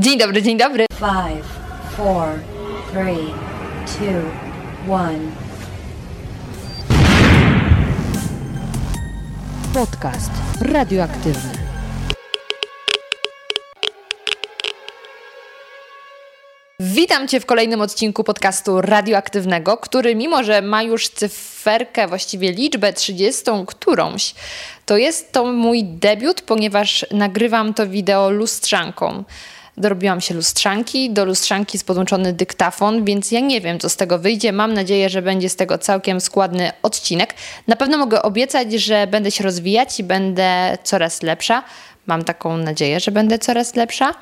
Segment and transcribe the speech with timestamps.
[0.00, 0.86] Dzień dobry, dzień dobry.
[0.92, 1.46] Five,
[1.96, 2.28] four,
[2.92, 3.34] three,
[3.86, 5.18] two, one.
[9.74, 10.30] Podcast
[10.60, 11.52] radioaktywny.
[16.80, 22.92] Witam Cię w kolejnym odcinku podcastu radioaktywnego, który mimo, że ma już cyferkę, właściwie liczbę
[22.92, 24.34] 30 którąś,
[24.86, 29.24] to jest to mój debiut, ponieważ nagrywam to wideo lustrzanką.
[29.78, 34.18] Dorobiłam się lustrzanki, do lustrzanki jest podłączony dyktafon, więc ja nie wiem, co z tego
[34.18, 34.52] wyjdzie.
[34.52, 37.34] Mam nadzieję, że będzie z tego całkiem składny odcinek.
[37.66, 41.62] Na pewno mogę obiecać, że będę się rozwijać i będę coraz lepsza.
[42.06, 44.14] Mam taką nadzieję, że będę coraz lepsza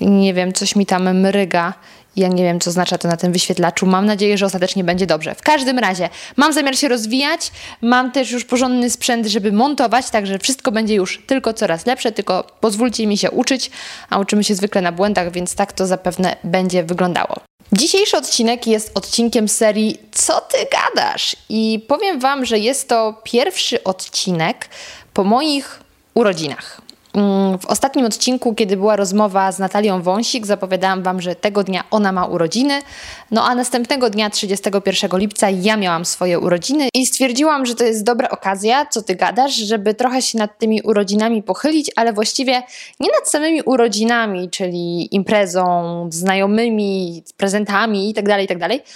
[0.00, 1.74] nie wiem, coś mi tam mryga.
[2.16, 3.86] Ja nie wiem, co oznacza to na tym wyświetlaczu.
[3.86, 5.34] Mam nadzieję, że ostatecznie będzie dobrze.
[5.34, 7.52] W każdym razie, mam zamiar się rozwijać.
[7.82, 12.12] Mam też już porządny sprzęt, żeby montować, także wszystko będzie już tylko coraz lepsze.
[12.12, 13.70] Tylko pozwólcie mi się uczyć,
[14.10, 17.36] a uczymy się zwykle na błędach, więc tak to zapewne będzie wyglądało.
[17.72, 21.36] Dzisiejszy odcinek jest odcinkiem serii Co ty gadasz?
[21.48, 24.68] I powiem Wam, że jest to pierwszy odcinek
[25.12, 25.80] po moich
[26.14, 26.83] urodzinach.
[27.14, 31.84] Mm, w ostatnim odcinku, kiedy była rozmowa z Natalią Wąsik, zapowiadałam Wam, że tego dnia
[31.90, 32.82] ona ma urodziny,
[33.30, 38.04] no a następnego dnia, 31 lipca, ja miałam swoje urodziny i stwierdziłam, że to jest
[38.04, 42.62] dobra okazja, co Ty gadasz, żeby trochę się nad tymi urodzinami pochylić, ale właściwie
[43.00, 48.86] nie nad samymi urodzinami, czyli imprezą, znajomymi, prezentami itd., tak itd., tak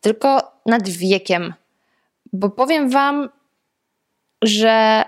[0.00, 1.54] tylko nad wiekiem.
[2.32, 3.28] Bo powiem Wam,
[4.42, 5.04] że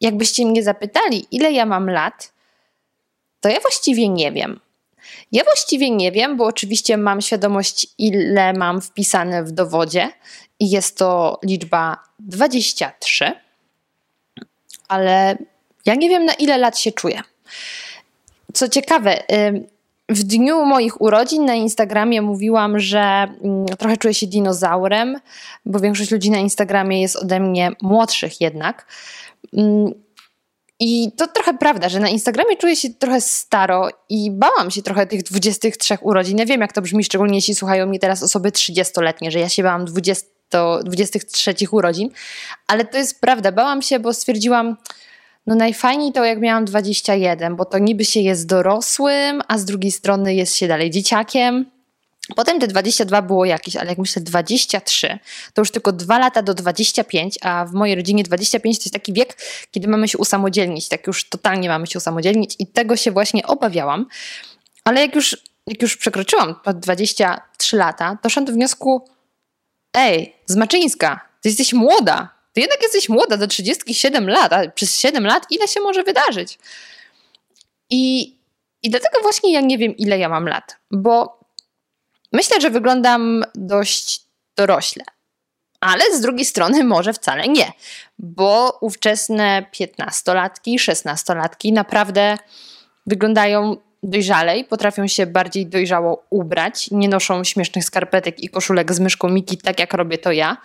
[0.00, 2.32] jakbyście mnie zapytali, ile ja mam lat,
[3.40, 4.60] to ja właściwie nie wiem.
[5.32, 10.08] Ja właściwie nie wiem, bo oczywiście mam świadomość, ile mam wpisane w dowodzie
[10.60, 13.32] i jest to liczba 23,
[14.88, 15.38] ale
[15.86, 17.22] ja nie wiem, na ile lat się czuję.
[18.54, 19.22] Co ciekawe,
[20.08, 25.20] w dniu moich urodzin na Instagramie mówiłam, że mm, trochę czuję się dinozaurem,
[25.66, 28.86] bo większość ludzi na Instagramie jest ode mnie młodszych jednak.
[29.56, 29.92] Mm,
[30.80, 35.06] I to trochę prawda, że na Instagramie czuję się trochę staro i bałam się trochę
[35.06, 36.38] tych 23 urodzin.
[36.38, 39.62] Ja wiem, jak to brzmi, szczególnie jeśli słuchają mnie teraz osoby 30-letnie, że ja się
[39.62, 40.26] bałam 20,
[40.84, 42.10] 23 urodzin,
[42.66, 43.52] ale to jest prawda.
[43.52, 44.76] Bałam się, bo stwierdziłam,
[45.46, 49.92] no najfajniej to jak miałam 21, bo to niby się jest dorosłym, a z drugiej
[49.92, 51.79] strony jest się dalej dzieciakiem.
[52.36, 55.18] Potem te 22 było jakieś, ale jak myślę 23,
[55.54, 59.12] to już tylko dwa lata do 25, a w mojej rodzinie 25 to jest taki
[59.12, 59.36] wiek,
[59.70, 64.06] kiedy mamy się usamodzielnić, tak już totalnie mamy się usamodzielnić i tego się właśnie obawiałam.
[64.84, 65.36] Ale jak już,
[65.66, 69.08] jak już przekroczyłam 23 lata, doszłam do wniosku,
[69.94, 75.26] ej, Zmaczyńska, ty jesteś młoda, ty jednak jesteś młoda, do 37 lat, a przez 7
[75.26, 76.58] lat ile się może wydarzyć?
[77.90, 78.34] I,
[78.82, 81.39] i dlatego właśnie ja nie wiem, ile ja mam lat, bo
[82.32, 84.22] Myślę, że wyglądam dość
[84.56, 85.04] dorośle.
[85.80, 87.72] Ale z drugiej strony może wcale nie,
[88.18, 92.38] bo ówczesne 15-latki, 16-latki naprawdę
[93.06, 99.28] wyglądają dojrzalej, potrafią się bardziej dojrzało ubrać, nie noszą śmiesznych skarpetek i koszulek z myszką
[99.28, 100.56] Miki, tak jak robię to ja.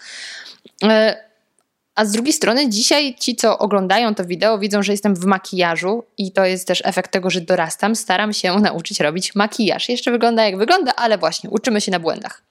[1.95, 6.03] A z drugiej strony, dzisiaj ci, co oglądają to wideo, widzą, że jestem w makijażu
[6.17, 7.95] i to jest też efekt tego, że dorastam.
[7.95, 9.89] Staram się nauczyć robić makijaż.
[9.89, 12.41] Jeszcze wygląda jak wygląda, ale właśnie uczymy się na błędach.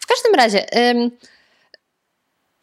[0.00, 1.10] W każdym razie, ym,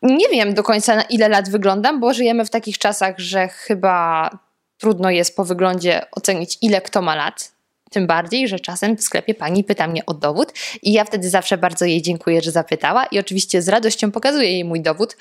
[0.02, 4.30] nie wiem do końca na ile lat wyglądam, bo żyjemy w takich czasach, że chyba
[4.78, 7.55] trudno jest po wyglądzie ocenić, ile kto ma lat.
[7.96, 11.58] Tym bardziej, że czasem w sklepie pani pyta mnie o dowód i ja wtedy zawsze
[11.58, 15.18] bardzo jej dziękuję, że zapytała i oczywiście z radością pokazuję jej mój dowód.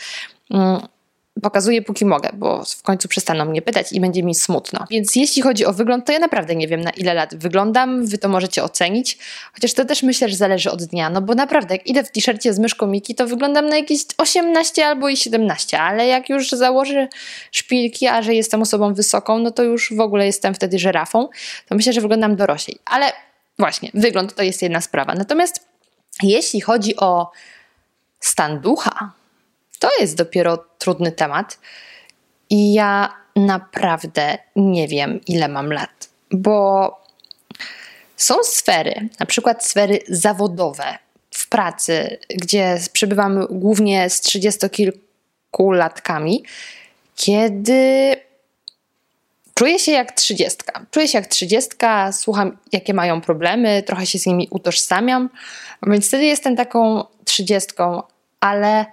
[1.43, 4.87] Pokazuję póki mogę, bo w końcu przestaną mnie pytać i będzie mi smutno.
[4.91, 8.19] Więc jeśli chodzi o wygląd, to ja naprawdę nie wiem na ile lat wyglądam, wy
[8.19, 9.19] to możecie ocenić,
[9.53, 12.55] chociaż to też myślę, że zależy od dnia, no bo naprawdę jak idę w t-shircie
[12.55, 17.09] z myszką Miki, to wyglądam na jakieś 18 albo i 17, ale jak już założę
[17.53, 21.28] szpilki, a że jestem osobą wysoką, no to już w ogóle jestem wtedy żerafą,
[21.69, 22.78] to myślę, że wyglądam doroślej.
[22.84, 23.12] Ale
[23.59, 25.14] właśnie, wygląd to jest jedna sprawa.
[25.14, 25.61] Natomiast
[26.23, 27.31] jeśli chodzi o
[28.20, 29.12] stan ducha,
[29.85, 31.59] to jest dopiero trudny temat.
[32.51, 36.91] I ja naprawdę nie wiem, ile mam lat, bo
[38.17, 40.99] są sfery, na przykład sfery zawodowe
[41.31, 46.45] w pracy, gdzie przebywam głównie z trzydziestokilkulatkami,
[47.17, 48.17] kiedy
[49.55, 50.87] czuję się jak trzydziestka.
[50.91, 55.31] Czuję się jak trzydziestka, słucham, jakie mają problemy, trochę się z nimi utożsamiam,
[55.87, 58.03] więc wtedy jestem taką trzydziestką,
[58.41, 58.87] ale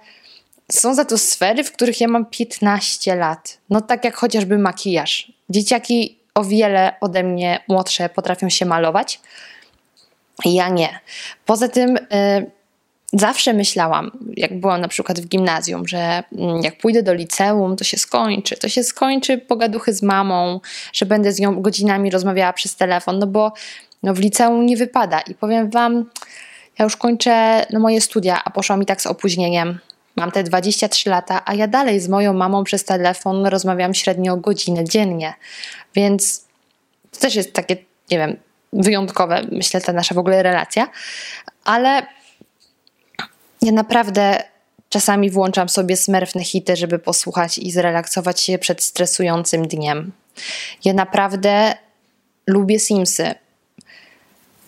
[0.70, 3.58] są za to sfery, w których ja mam 15 lat.
[3.70, 5.32] No tak jak chociażby makijaż.
[5.50, 9.20] Dzieciaki o wiele ode mnie młodsze potrafią się malować.
[10.44, 11.00] Ja nie.
[11.46, 11.94] Poza tym.
[11.94, 12.50] Yy,
[13.12, 17.84] zawsze myślałam, jak byłam na przykład w gimnazjum, że mm, jak pójdę do liceum, to
[17.84, 18.56] się skończy.
[18.56, 20.60] To się skończy pogaduchy z mamą,
[20.92, 23.52] że będę z nią godzinami rozmawiała przez telefon, no bo
[24.02, 25.20] no w liceum nie wypada.
[25.20, 26.04] I powiem Wam,
[26.78, 29.78] ja już kończę no, moje studia, a poszłam mi tak z opóźnieniem.
[30.16, 34.84] Mam te 23 lata, a ja dalej z moją mamą przez telefon rozmawiam średnio godzinę
[34.84, 35.34] dziennie.
[35.94, 36.44] Więc
[37.10, 37.76] to też jest takie,
[38.10, 38.36] nie wiem,
[38.72, 40.90] wyjątkowe, myślę, ta nasza w ogóle relacja.
[41.64, 42.06] Ale
[43.62, 44.42] ja naprawdę
[44.88, 50.12] czasami włączam sobie smerfne hity, żeby posłuchać i zrelaksować się przed stresującym dniem.
[50.84, 51.74] Ja naprawdę
[52.46, 53.34] lubię Simsy.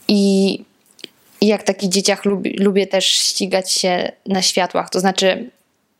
[0.09, 0.65] I,
[1.45, 4.91] i jak taki dzieciak lubi, lubię też ścigać się na światłach.
[4.91, 5.51] To znaczy,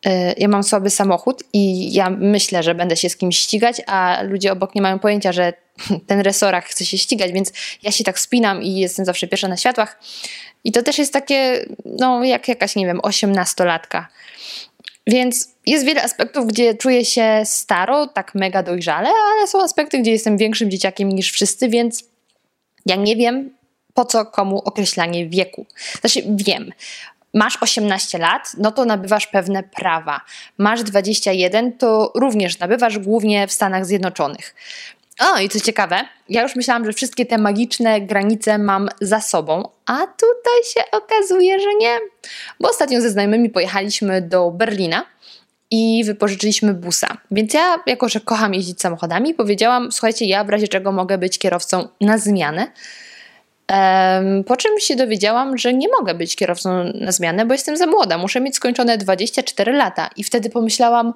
[0.05, 4.23] yy, ja mam słaby samochód i ja myślę, że będę się z kimś ścigać, a
[4.23, 5.53] ludzie obok nie mają pojęcia, że
[6.07, 7.53] ten resorach chce się ścigać, więc
[7.83, 10.01] ja się tak spinam i jestem zawsze pierwsza na światłach.
[10.65, 14.09] I to też jest takie, no jak jakaś, nie wiem, osiemnastolatka.
[15.07, 20.11] Więc jest wiele aspektów, gdzie czuję się staro, tak mega dojrzale, ale są aspekty, gdzie
[20.11, 22.05] jestem większym dzieciakiem niż wszyscy, więc
[22.87, 23.51] ja nie wiem,
[23.95, 25.67] po co komu określanie wieku.
[26.01, 26.73] Znaczy, wiem.
[27.35, 30.21] Masz 18 lat, no to nabywasz pewne prawa.
[30.59, 34.55] Masz 21, to również nabywasz głównie w Stanach Zjednoczonych.
[35.21, 39.69] O, i co ciekawe, ja już myślałam, że wszystkie te magiczne granice mam za sobą,
[39.87, 41.99] a tutaj się okazuje, że nie.
[42.61, 45.07] Bo ostatnio ze znajomymi pojechaliśmy do Berlina
[45.71, 47.17] i wypożyczyliśmy busa.
[47.31, 51.39] Więc ja, jako że kocham jeździć samochodami, powiedziałam: Słuchajcie, ja w razie czego mogę być
[51.39, 52.73] kierowcą na zmianę.
[54.47, 58.19] Po czym się dowiedziałam, że nie mogę być kierowcą na zmianę, bo jestem za młoda.
[58.19, 60.11] Muszę mieć skończone 24 lata.
[60.17, 61.15] I wtedy pomyślałam: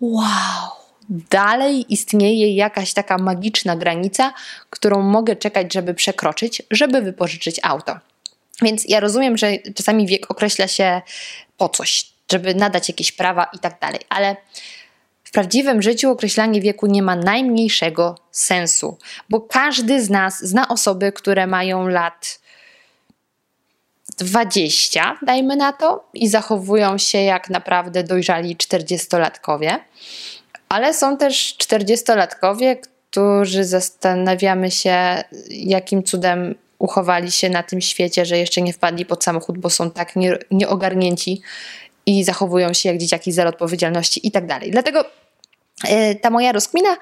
[0.00, 0.24] Wow!
[1.08, 4.32] dalej istnieje jakaś taka magiczna granica,
[4.70, 7.98] którą mogę czekać, żeby przekroczyć, żeby wypożyczyć auto.
[8.62, 11.02] Więc ja rozumiem, że czasami wiek określa się
[11.56, 14.36] po coś, żeby nadać jakieś prawa i tak dalej, ale
[15.34, 18.98] prawdziwym życiu określanie wieku nie ma najmniejszego sensu,
[19.30, 22.40] bo każdy z nas zna osoby, które mają lat
[24.18, 29.78] 20, dajmy na to, i zachowują się jak naprawdę dojrzali 40-latkowie.
[30.68, 32.76] Ale są też 40-latkowie,
[33.10, 39.24] którzy zastanawiamy się, jakim cudem uchowali się na tym świecie, że jeszcze nie wpadli pod
[39.24, 41.42] samochód, bo są tak nie, nieogarnięci
[42.06, 44.70] i zachowują się jak dzieciaki zero odpowiedzialności i tak dalej.
[44.70, 45.04] Dlatego
[46.20, 46.96] ta moja rozkmina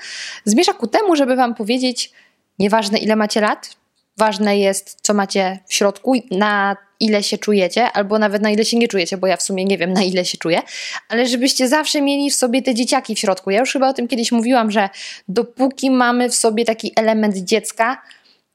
[0.45, 2.13] zmierza ku temu, żeby Wam powiedzieć,
[2.59, 3.77] nieważne ile macie lat,
[4.17, 8.77] ważne jest, co macie w środku, na ile się czujecie, albo nawet na ile się
[8.79, 10.63] nie czujecie, bo ja w sumie nie wiem, na ile się czuję,
[11.09, 13.51] ale żebyście zawsze mieli w sobie te dzieciaki w środku.
[13.51, 14.89] Ja już chyba o tym kiedyś mówiłam, że
[15.29, 18.03] dopóki mamy w sobie taki element dziecka,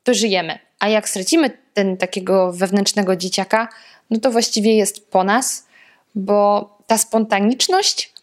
[0.04, 0.60] to żyjemy.
[0.80, 3.68] A jak stracimy ten takiego wewnętrznego dzieciaka,
[4.10, 5.68] no to właściwie jest po nas,
[6.16, 8.14] bo ta spontaniczność,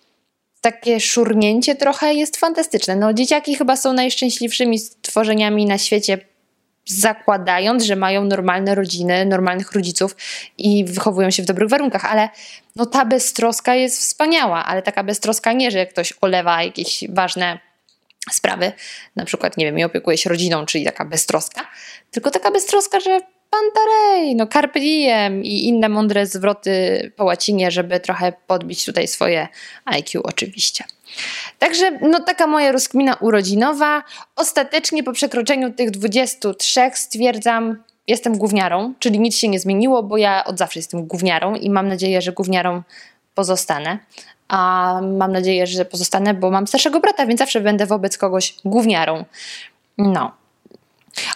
[0.65, 2.97] takie szurnięcie trochę jest fantastyczne.
[2.97, 6.19] No, dzieciaki chyba są najszczęśliwszymi stworzeniami na świecie
[6.87, 10.17] zakładając, że mają normalne rodziny, normalnych rodziców
[10.59, 12.29] i wychowują się w dobrych warunkach, ale
[12.77, 17.59] no ta beztroska jest wspaniała, ale taka beztroska nie, że ktoś olewa jakieś ważne
[18.31, 18.73] sprawy,
[19.17, 21.67] na przykład, nie wiem, i opiekuje się rodziną, czyli taka beztroska,
[22.11, 23.21] tylko taka beztroska, że
[23.55, 29.49] pantarej, no carpe diem i inne mądre zwroty po łacinie, żeby trochę podbić tutaj swoje
[29.85, 30.85] IQ oczywiście.
[31.59, 34.03] Także no taka moja rozkmina urodzinowa.
[34.37, 40.45] Ostatecznie po przekroczeniu tych 23 stwierdzam, jestem gówniarą, czyli nic się nie zmieniło, bo ja
[40.45, 42.83] od zawsze jestem gówniarą i mam nadzieję, że gówniarą
[43.35, 43.99] pozostanę.
[44.49, 49.25] A mam nadzieję, że pozostanę, bo mam starszego brata, więc zawsze będę wobec kogoś gówniarą.
[49.99, 50.44] No.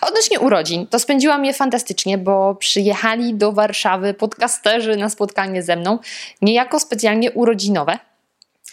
[0.01, 5.99] Odnośnie urodzin, to spędziłam je fantastycznie, bo przyjechali do Warszawy podcasterzy na spotkanie ze mną,
[6.43, 7.99] niejako specjalnie urodzinowe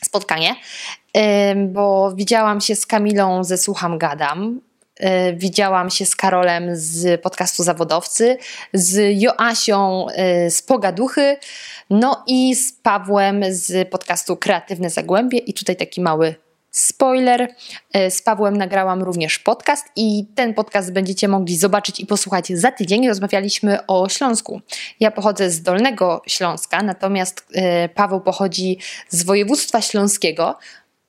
[0.05, 0.55] spotkanie,
[1.55, 4.61] bo widziałam się z Kamilą ze Słucham Gadam,
[4.99, 8.37] y, widziałam się z Karolem z podcastu Zawodowcy,
[8.73, 10.07] z Joasią
[10.47, 11.37] y, z Pogaduchy,
[11.89, 16.35] no i z Pawłem z podcastu Kreatywne Zagłębie i tutaj taki mały
[16.75, 17.55] Spoiler,
[17.93, 22.71] e, z Pawłem nagrałam również podcast i ten podcast będziecie mogli zobaczyć i posłuchać za
[22.71, 23.07] tydzień.
[23.07, 24.61] Rozmawialiśmy o Śląsku.
[24.99, 28.77] Ja pochodzę z Dolnego Śląska, natomiast e, Paweł pochodzi
[29.09, 30.57] z województwa śląskiego.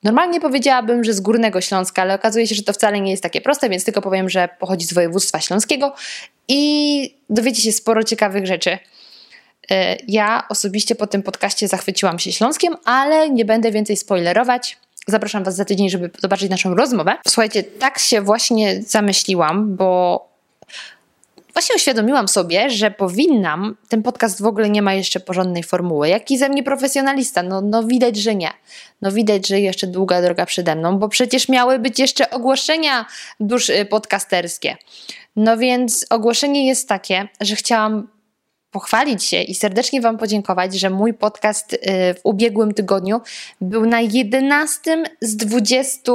[0.03, 3.41] Normalnie powiedziałabym, że z Górnego Śląska, ale okazuje się, że to wcale nie jest takie
[3.41, 5.93] proste, więc tylko powiem, że pochodzi z województwa śląskiego
[6.47, 8.77] i dowiecie się sporo ciekawych rzeczy.
[9.71, 14.77] E, ja osobiście po tym podcaście zachwyciłam się Śląskiem, ale nie będę więcej spoilerować.
[15.07, 17.15] Zapraszam Was za tydzień, żeby zobaczyć naszą rozmowę.
[17.27, 20.27] Słuchajcie, tak się właśnie zamyśliłam, bo
[21.53, 26.09] właśnie uświadomiłam sobie, że powinnam, ten podcast w ogóle nie ma jeszcze porządnej formuły.
[26.09, 27.43] Jaki ze mnie profesjonalista?
[27.43, 28.49] No, no widać, że nie.
[29.01, 33.05] No widać, że jeszcze długa droga przede mną, bo przecież miały być jeszcze ogłoszenia
[33.39, 34.77] dusz y, podcasterskie.
[35.35, 38.07] No więc ogłoszenie jest takie, że chciałam
[38.71, 41.77] pochwalić się i serdecznie Wam podziękować, że mój podcast y,
[42.13, 43.21] w ubiegłym tygodniu
[43.61, 46.11] był na 11 z 20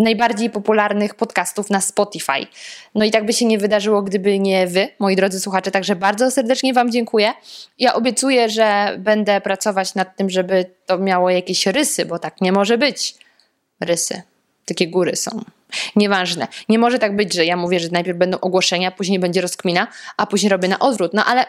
[0.00, 2.46] najbardziej popularnych podcastów na Spotify.
[2.94, 6.30] No i tak by się nie wydarzyło, gdyby nie Wy, moi drodzy słuchacze, także bardzo
[6.30, 7.32] serdecznie Wam dziękuję.
[7.78, 12.52] Ja obiecuję, że będę pracować nad tym, żeby to miało jakieś rysy, bo tak nie
[12.52, 13.14] może być.
[13.80, 14.22] Rysy.
[14.64, 15.59] Takie góry są.
[15.96, 16.48] Nieważne.
[16.68, 19.86] Nie może tak być, że ja mówię, że najpierw będą ogłoszenia, później będzie rozkmina,
[20.16, 21.14] a później robię na odwrót.
[21.14, 21.46] No ale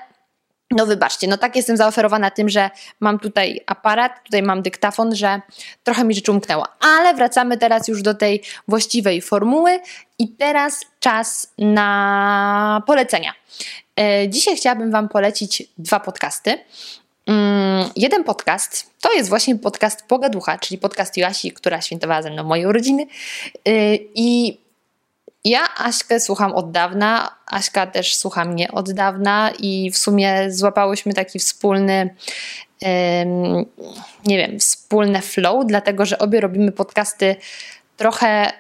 [0.71, 5.41] no wybaczcie, no tak jestem zaoferowana tym, że mam tutaj aparat, tutaj mam dyktafon, że
[5.83, 6.67] trochę mi rzecz umknęła.
[6.79, 9.79] Ale wracamy teraz już do tej właściwej formuły
[10.19, 13.33] i teraz czas na polecenia.
[13.99, 16.57] E, dzisiaj chciałabym Wam polecić dwa podcasty.
[17.27, 22.43] Mm, jeden podcast to jest właśnie podcast Pogaducha, czyli podcast Joasi, która świętowała ze mną
[22.43, 23.07] moje urodziny.
[23.67, 24.57] E, I
[25.43, 31.13] ja Aśkę słucham od dawna, Aśka też słucha mnie od dawna i w sumie złapałyśmy
[31.13, 32.15] taki wspólny,
[34.25, 37.35] nie wiem, wspólne flow, dlatego że obie robimy podcasty
[37.97, 38.51] trochę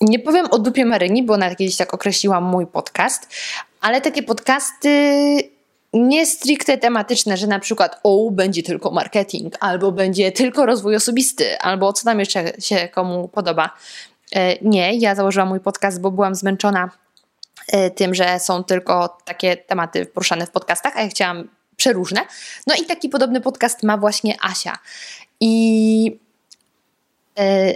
[0.00, 3.34] nie powiem o dupie Maryni, bo ona kiedyś tak określiła mój podcast,
[3.80, 5.55] ale takie podcasty
[5.92, 11.58] nie stricte tematyczne, że na przykład o, będzie tylko marketing, albo będzie tylko rozwój osobisty,
[11.58, 13.70] albo co tam jeszcze się komu podoba.
[14.32, 16.90] E, nie, ja założyłam mój podcast, bo byłam zmęczona
[17.72, 22.20] e, tym, że są tylko takie tematy poruszane w podcastach, a ja chciałam przeróżne.
[22.66, 24.78] No i taki podobny podcast ma właśnie Asia.
[25.40, 26.18] I
[27.38, 27.74] e,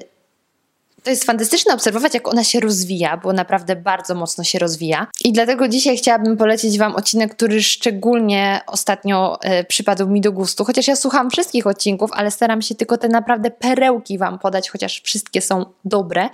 [1.02, 5.07] to jest fantastyczne obserwować, jak ona się rozwija, bo naprawdę bardzo mocno się rozwija.
[5.25, 10.64] I dlatego dzisiaj chciałabym polecić Wam odcinek, który szczególnie ostatnio e, przypadł mi do gustu.
[10.64, 15.00] Chociaż ja słucham wszystkich odcinków, ale staram się tylko te naprawdę perełki Wam podać, chociaż
[15.04, 16.28] wszystkie są dobre.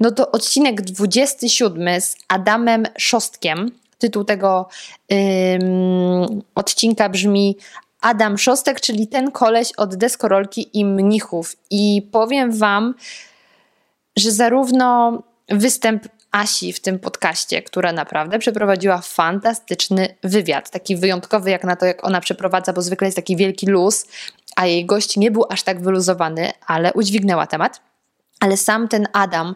[0.00, 3.70] No to odcinek 27 z Adamem Szostkiem.
[3.98, 4.68] Tytuł tego
[6.54, 7.56] odcinka brzmi
[8.00, 11.56] Adam Szostek, czyli ten koleś od deskorolki i mnichów.
[11.70, 12.94] I powiem Wam,
[14.16, 21.64] że zarówno występ Asi w tym podcaście, która naprawdę przeprowadziła fantastyczny wywiad, taki wyjątkowy jak
[21.64, 24.06] na to, jak ona przeprowadza, bo zwykle jest taki wielki luz,
[24.56, 27.89] a jej gość nie był aż tak wyluzowany, ale udźwignęła temat.
[28.40, 29.54] Ale sam ten Adam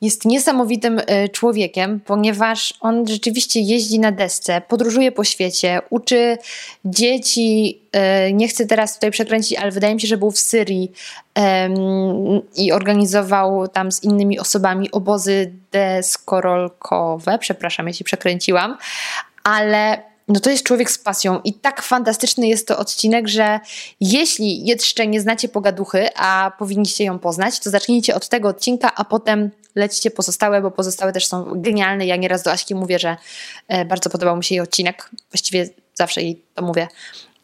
[0.00, 6.38] jest niesamowitym e, człowiekiem, ponieważ on rzeczywiście jeździ na desce, podróżuje po świecie, uczy
[6.84, 7.80] dzieci.
[7.92, 10.92] E, nie chcę teraz tutaj przekręcić, ale wydaje mi się, że był w Syrii
[12.56, 17.38] i organizował tam z innymi osobami obozy deskorolkowe.
[17.38, 18.76] Przepraszam, jeśli przekręciłam,
[19.44, 23.60] ale no to jest człowiek z pasją i tak fantastyczny jest to odcinek, że
[24.00, 29.04] jeśli jeszcze nie znacie pogaduchy, a powinniście ją poznać, to zacznijcie od tego odcinka, a
[29.04, 32.06] potem lećcie pozostałe, bo pozostałe też są genialne.
[32.06, 33.16] Ja nieraz do Aśki mówię, że
[33.68, 35.10] e, bardzo podobał mi się jej odcinek.
[35.32, 36.88] Właściwie zawsze jej to mówię,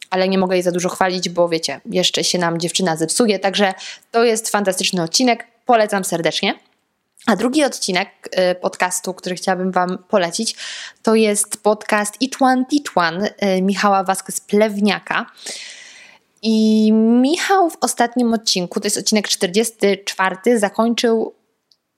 [0.09, 3.39] ale nie mogę jej za dużo chwalić, bo wiecie, jeszcze się nam dziewczyna zepsuje.
[3.39, 3.73] Także
[4.11, 5.47] to jest fantastyczny odcinek.
[5.65, 6.66] Polecam serdecznie.
[7.27, 8.09] A drugi odcinek
[8.51, 10.55] y, podcastu, który chciałabym Wam polecić,
[11.03, 13.29] to jest podcast Each One Teach One
[13.61, 15.25] Michała Vasquez-Plewniaka.
[16.41, 21.33] I Michał w ostatnim odcinku, to jest odcinek 44, zakończył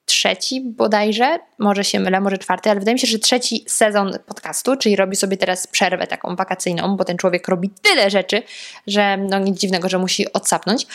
[0.10, 4.76] trzeci bodajże, może się mylę, może czwarty, ale wydaje mi się, że trzeci sezon podcastu,
[4.76, 8.44] czyli robi sobie teraz przerwę taką wakacyjną, bo ten człowiek robi tyle rzeczy,
[8.88, 10.88] że no nic dziwnego, że musi odsapnąć.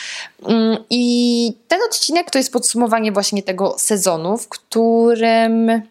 [0.45, 5.81] Mm, I ten odcinek to jest podsumowanie właśnie tego sezonu, w którym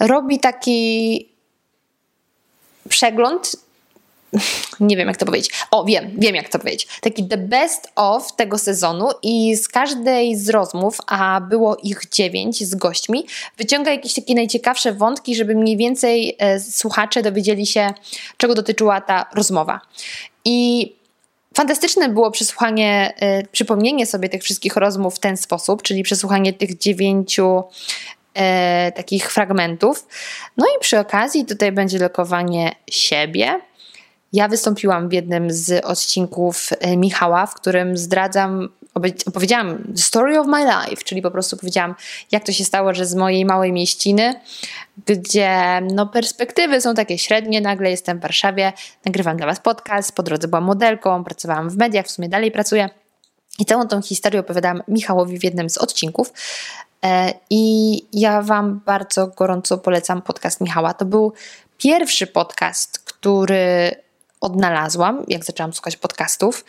[0.00, 1.28] robi taki
[2.88, 3.56] przegląd
[4.80, 5.50] nie wiem jak to powiedzieć.
[5.70, 6.88] O, wiem, wiem jak to powiedzieć.
[7.00, 12.64] Taki the best of tego sezonu i z każdej z rozmów, a było ich dziewięć
[12.64, 13.26] z gośćmi,
[13.58, 17.94] wyciąga jakieś takie najciekawsze wątki, żeby mniej więcej e, słuchacze dowiedzieli się,
[18.36, 19.80] czego dotyczyła ta rozmowa.
[20.44, 21.00] I
[21.54, 26.78] Fantastyczne było przesłuchanie, y, przypomnienie sobie tych wszystkich rozmów w ten sposób, czyli przesłuchanie tych
[26.78, 30.06] dziewięciu y, takich fragmentów.
[30.56, 33.60] No i przy okazji tutaj będzie lokowanie siebie,
[34.32, 38.68] ja wystąpiłam w jednym z odcinków e, Michała, w którym zdradzam,
[39.26, 41.94] opowiedziałam story of my life, czyli po prostu powiedziałam,
[42.32, 44.34] jak to się stało, że z mojej małej mieściny
[45.06, 47.60] gdzie no, perspektywy są takie średnie.
[47.60, 48.72] Nagle jestem w Warszawie,
[49.04, 52.90] nagrywam dla Was podcast, po drodze byłam modelką, pracowałam w mediach, w sumie dalej pracuję.
[53.58, 56.32] I całą tą historię opowiadam Michałowi w jednym z odcinków.
[57.04, 60.94] E, I ja Wam bardzo gorąco polecam podcast Michała.
[60.94, 61.32] To był
[61.78, 63.90] pierwszy podcast, który
[64.40, 66.64] odnalazłam, jak zaczęłam słuchać podcastów.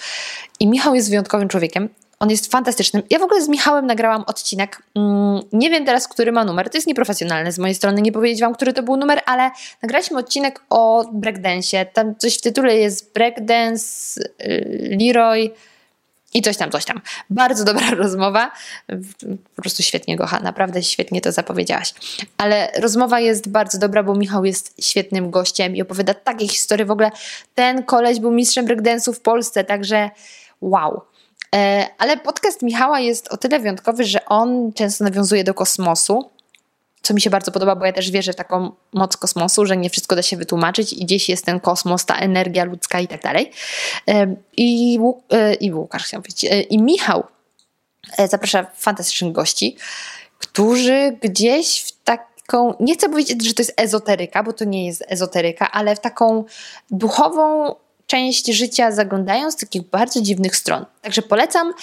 [0.60, 1.90] I Michał jest wyjątkowym człowiekiem.
[2.20, 3.04] On jest fantastyczny.
[3.10, 4.84] Ja w ogóle z Michałem nagrałam odcinek.
[4.96, 6.70] Mm, nie wiem teraz, który ma numer.
[6.70, 9.52] To jest nieprofesjonalne z mojej strony nie powiedzieć wam, który to był numer, ale
[9.82, 11.86] nagraliśmy odcinek o breakdance.
[11.86, 15.52] Tam coś w tytule jest breakdance, y, Leroy
[16.34, 17.02] i coś tam, coś tam.
[17.30, 18.52] Bardzo dobra rozmowa.
[19.56, 21.94] Po prostu świetnie go, naprawdę świetnie to zapowiedziałaś.
[22.38, 26.86] Ale rozmowa jest bardzo dobra, bo Michał jest świetnym gościem i opowiada takie historie.
[26.86, 27.12] W ogóle
[27.56, 30.10] ten koleś był mistrzem breakdance'u w Polsce, także
[30.62, 31.02] wow.
[31.56, 36.30] E, ale podcast Michała jest o tyle wyjątkowy, że on często nawiązuje do kosmosu,
[37.02, 39.90] co mi się bardzo podoba, bo ja też wierzę w taką moc kosmosu, że nie
[39.90, 43.52] wszystko da się wytłumaczyć i gdzieś jest ten kosmos, ta energia ludzka i tak dalej.
[44.08, 47.24] E, I, e, i Łukasz chciał powiedzieć, i Michał
[48.30, 49.78] zaprasza fantastycznych gości,
[50.40, 55.04] którzy gdzieś w taką, nie chcę powiedzieć, że to jest ezoteryka, bo to nie jest
[55.08, 56.44] ezoteryka, ale w taką
[56.92, 57.76] duchową
[58.08, 60.86] część życia zaglądają z takich bardzo dziwnych stron.
[61.02, 61.74] Także polecam.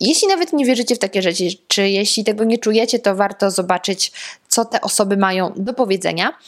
[0.00, 4.12] Jeśli nawet nie wierzycie w takie rzeczy, czy jeśli tego nie czujecie, to warto zobaczyć,
[4.48, 6.38] co te osoby mają do powiedzenia.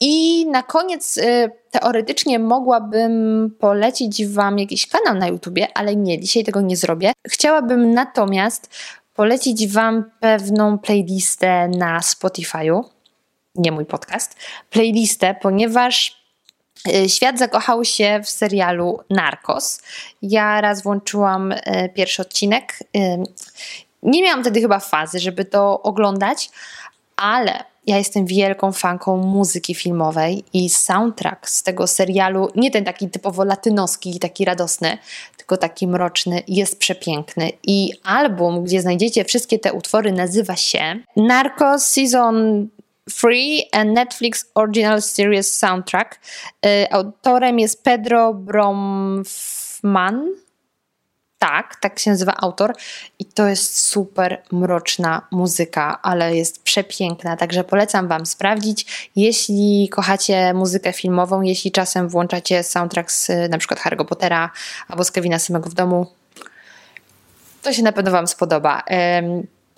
[0.00, 6.44] I na koniec y, teoretycznie mogłabym polecić Wam jakiś kanał na YouTubie, ale nie, dzisiaj
[6.44, 7.12] tego nie zrobię.
[7.28, 8.70] Chciałabym natomiast
[9.14, 12.84] polecić Wam pewną playlistę na Spotify'u,
[13.54, 14.36] nie mój podcast,
[14.70, 16.17] playlistę, ponieważ
[17.08, 19.82] świat zakochał się w serialu Narcos.
[20.22, 21.58] Ja raz włączyłam y,
[21.94, 22.78] pierwszy odcinek.
[22.96, 23.00] Y,
[24.02, 26.50] nie miałam wtedy chyba fazy, żeby to oglądać,
[27.16, 33.10] ale ja jestem wielką fanką muzyki filmowej i soundtrack z tego serialu, nie ten taki
[33.10, 34.98] typowo latynoski, taki radosny,
[35.36, 37.50] tylko taki mroczny, jest przepiękny.
[37.62, 42.68] I album, gdzie znajdziecie wszystkie te utwory, nazywa się Narcos Season
[43.10, 46.20] Free and Netflix Original Series Soundtrack.
[46.66, 50.28] Y, autorem jest Pedro Bromfman.
[51.38, 52.74] Tak, tak się nazywa autor.
[53.18, 57.36] I to jest super mroczna muzyka, ale jest przepiękna.
[57.36, 59.10] Także polecam Wam sprawdzić.
[59.16, 64.50] Jeśli kochacie muzykę filmową, jeśli czasem włączacie soundtrack z na przykład Harry'ego Pottera
[64.88, 66.06] albo z Kevina samego w domu,
[67.62, 68.82] to się na pewno Wam spodoba.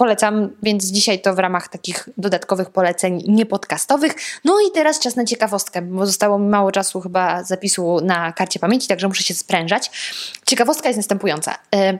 [0.00, 4.14] Polecam, więc dzisiaj to w ramach takich dodatkowych poleceń niepodcastowych.
[4.44, 8.58] No i teraz czas na ciekawostkę, bo zostało mi mało czasu chyba zapisu na karcie
[8.58, 9.90] pamięci, także muszę się sprężać.
[10.46, 11.58] Ciekawostka jest następująca.
[11.74, 11.98] E,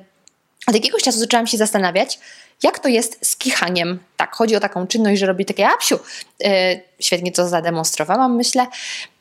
[0.67, 2.21] od jakiegoś czasu zaczęłam się zastanawiać,
[2.63, 3.99] jak to jest z kichaniem.
[4.17, 5.99] Tak, chodzi o taką czynność, że robi takie apsiu.
[6.45, 8.67] E, świetnie to zademonstrowałam, myślę.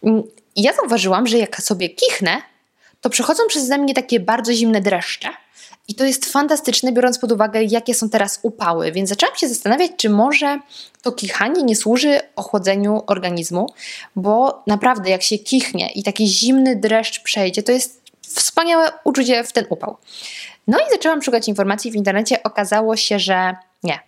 [0.04, 0.24] Mm,
[0.56, 2.42] ja zauważyłam, że jak sobie kichnę,
[3.02, 5.30] to przechodzą przez mnie takie bardzo zimne dreszcze
[5.90, 8.92] i to jest fantastyczne, biorąc pod uwagę, jakie są teraz upały.
[8.92, 10.60] Więc zaczęłam się zastanawiać, czy może
[11.02, 13.68] to kichanie nie służy ochłodzeniu organizmu,
[14.16, 19.54] bo naprawdę, jak się kichnie i taki zimny dreszcz przejdzie, to jest wspaniałe uczucie w
[19.54, 19.98] ten upał.
[20.68, 22.44] No i zaczęłam szukać informacji w internecie.
[22.44, 24.00] Okazało się, że nie.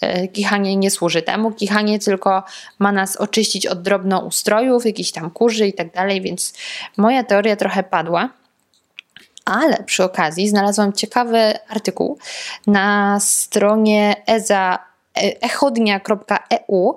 [0.00, 1.52] E, kichanie nie służy temu.
[1.52, 2.42] Kichanie tylko
[2.78, 6.54] ma nas oczyścić od drobnoustrojów, jakichś tam kurzy i tak dalej, więc
[6.96, 8.30] moja teoria trochę padła.
[9.46, 12.18] Ale przy okazji znalazłam ciekawy artykuł
[12.66, 14.78] na stronie eza,
[15.40, 16.96] echodnia.eu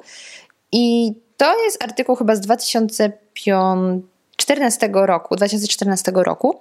[0.72, 6.60] i to jest artykuł chyba z 2014 roku, 2014 roku,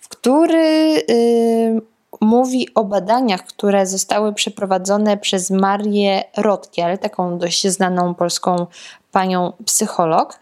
[0.00, 1.80] w który yy,
[2.20, 8.66] mówi o badaniach, które zostały przeprowadzone przez Marię Rotkiel, taką dość znaną polską
[9.12, 10.38] panią psycholog,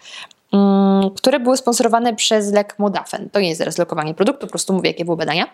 [1.16, 3.30] które były sponsorowane przez lek Modafen.
[3.30, 5.46] To nie jest zaraz lokowanie produktu, po prostu mówię, jakie były badania.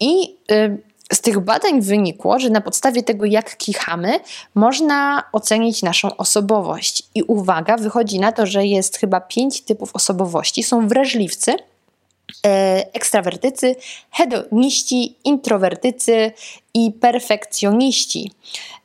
[0.00, 0.78] I y,
[1.12, 4.20] z tych badań wynikło, że na podstawie tego, jak kichamy,
[4.54, 7.02] można ocenić naszą osobowość.
[7.14, 10.62] I uwaga, wychodzi na to, że jest chyba pięć typów osobowości.
[10.62, 11.56] Są wrażliwcy,
[12.46, 13.76] e, ekstrawertycy,
[14.10, 16.32] hedoniści, introwertycy
[16.74, 18.32] i perfekcjoniści.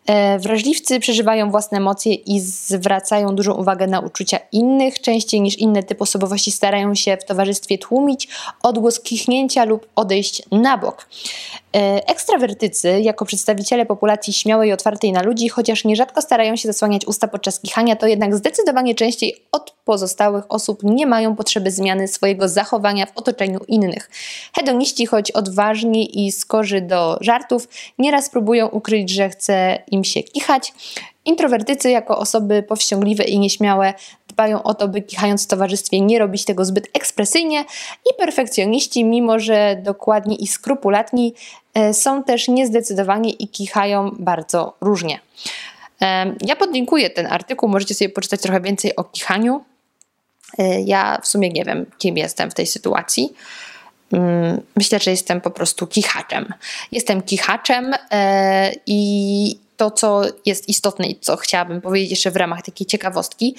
[0.08, 5.02] E, wrażliwcy przeżywają własne emocje i zwracają dużą uwagę na uczucia innych.
[5.02, 8.28] Częściej niż inne typy osobowości starają się w towarzystwie tłumić
[8.64, 11.08] odgłos kichnięcia lub odejść na bok.
[11.76, 17.06] E, ekstrawertycy, jako przedstawiciele populacji śmiałej i otwartej na ludzi, chociaż nierzadko starają się zasłaniać
[17.06, 22.50] usta podczas kichania, to jednak zdecydowanie częściej od pozostałych osób nie mają potrzeby zmiany swojego
[22.50, 24.10] zachowania w otoczeniu innych.
[24.56, 27.68] Hedoniści, choć odważni i skorzy do żartów,
[28.00, 30.74] nieraz próbują ukryć, że chce im się kichać.
[31.26, 33.94] Introwertycy jako osoby powściągliwe i nieśmiałe
[34.28, 37.66] dbają o to, by kichając w towarzystwie nie robić tego zbyt ekspresyjnie
[38.12, 41.34] i perfekcjoniści, mimo że dokładni i skrupulatni,
[41.74, 45.20] e, są też niezdecydowani i kichają bardzo różnie.
[46.02, 49.64] E, ja podlinkuję ten artykuł, możecie sobie poczytać trochę więcej o kichaniu.
[50.58, 53.34] E, ja w sumie nie wiem, kim jestem w tej sytuacji.
[54.12, 56.54] Mm, myślę, że jestem po prostu kichaczem.
[56.92, 57.94] Jestem kichaczem
[58.86, 63.56] i to, co jest istotne i co chciałabym powiedzieć jeszcze w ramach takiej ciekawostki.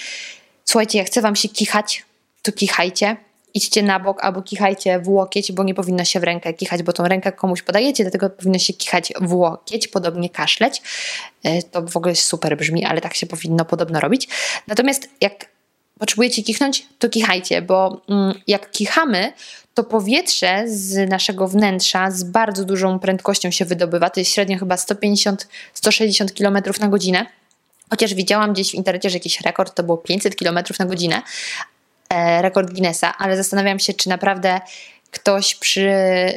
[0.65, 2.05] Słuchajcie, jak chce wam się kichać,
[2.43, 3.17] to kichajcie.
[3.55, 6.93] Idźcie na bok albo kichajcie w łokieć, bo nie powinno się w rękę kichać, bo
[6.93, 10.83] tą rękę komuś podajecie, dlatego powinno się kichać w łokieć, podobnie kaszleć.
[11.45, 14.29] E, to w ogóle super brzmi, ale tak się powinno podobno robić.
[14.67, 15.56] Natomiast jak
[15.99, 19.33] potrzebujecie kichnąć, to kichajcie, bo mm, jak kichamy,
[19.75, 24.11] to powietrze z naszego wnętrza z bardzo dużą prędkością się wydobywa.
[24.11, 25.37] To jest średnio chyba 150-160
[26.39, 27.27] km na godzinę.
[27.91, 31.23] Chociaż widziałam gdzieś w internecie, że jakiś rekord to było 500 km na godzinę,
[32.09, 34.61] e, rekord Guinnessa, ale zastanawiam się, czy naprawdę
[35.11, 35.91] ktoś przy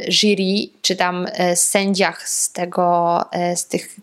[0.07, 3.95] jury, czy tam e, sędziach z tego, e, z tych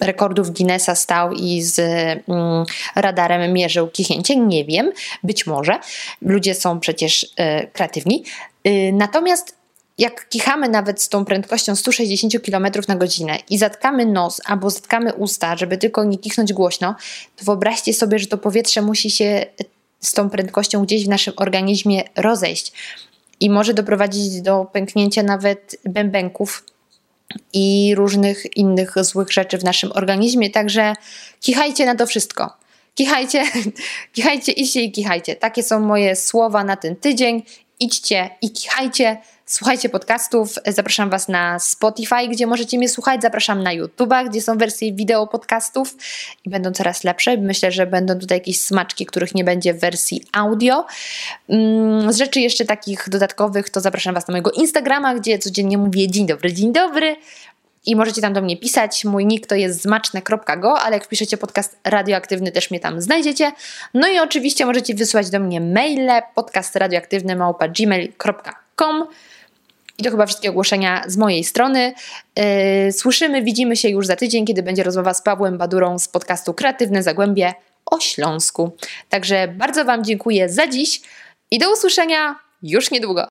[0.00, 4.36] rekordów Guinnessa stał i z mm, radarem mierzył kichnięcie.
[4.36, 5.78] Nie wiem, być może.
[6.22, 7.26] Ludzie są przecież y,
[7.72, 8.24] kreatywni.
[8.66, 9.56] Y, natomiast
[9.98, 15.14] jak kichamy nawet z tą prędkością 160 km na godzinę i zatkamy nos albo zatkamy
[15.14, 16.94] usta, żeby tylko nie kichnąć głośno,
[17.36, 19.46] to wyobraźcie sobie, że to powietrze musi się
[20.00, 22.72] z tą prędkością gdzieś w naszym organizmie rozejść
[23.40, 26.64] i może doprowadzić do pęknięcia nawet bębenków
[27.52, 30.50] i różnych innych złych rzeczy w naszym organizmie.
[30.50, 30.94] Także
[31.40, 32.56] kichajcie na to wszystko.
[32.94, 33.44] Kichajcie,
[34.14, 35.36] kichajcie, idźcie i kichajcie.
[35.36, 37.42] Takie są moje słowa na ten tydzień.
[37.80, 39.16] Idźcie i kichajcie.
[39.48, 40.54] Słuchajcie podcastów.
[40.66, 43.22] Zapraszam Was na Spotify, gdzie możecie mnie słuchać.
[43.22, 45.96] Zapraszam na YouTube'a, gdzie są wersje wideo podcastów
[46.44, 47.36] i będą coraz lepsze.
[47.36, 50.86] Myślę, że będą tutaj jakieś smaczki, których nie będzie w wersji audio.
[51.48, 56.10] Mm, z rzeczy jeszcze takich dodatkowych, to zapraszam Was na mojego Instagrama, gdzie codziennie mówię
[56.10, 57.16] dzień dobry, dzień dobry.
[57.86, 59.04] I możecie tam do mnie pisać.
[59.04, 63.52] Mój nick to jest zmaczne.go, ale jak wpiszecie podcast radioaktywny, też mnie tam znajdziecie.
[63.94, 69.06] No i oczywiście możecie wysłać do mnie maile podcastradioaktywny.gmail.com
[69.98, 71.92] i to chyba wszystkie ogłoszenia z mojej strony.
[72.36, 76.54] Yy, słyszymy, widzimy się już za tydzień, kiedy będzie rozmowa z Pawłem Badurą z podcastu
[76.54, 77.54] Kreatywne Zagłębie
[77.86, 78.76] o Śląsku.
[79.08, 81.00] Także bardzo Wam dziękuję za dziś
[81.50, 83.24] i do usłyszenia już niedługo.